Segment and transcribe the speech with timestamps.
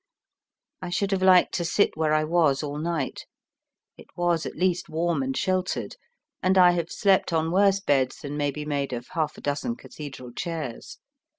[0.81, 3.27] I should have liked to sit where I was all night.
[3.99, 5.95] It was at least warm and sheltered,
[6.41, 9.75] and I have slept on worse beds than may be made of half a dozen
[9.75, 10.97] Cathedral chairs.